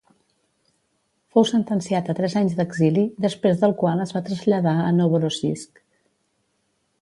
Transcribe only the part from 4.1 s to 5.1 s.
va traslladar a